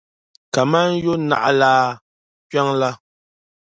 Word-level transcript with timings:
kaman 0.53 0.89
yo’ 1.03 1.13
naɣilaa 1.29 1.85
kpiɔŋ 2.47 2.67
la. 2.79 2.89